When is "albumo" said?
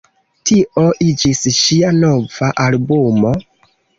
2.65-3.37